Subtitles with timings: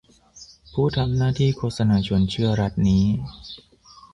[0.73, 3.03] ผู้ทำหน้าที่โฆษณาชวนเชื่อรัฐนี้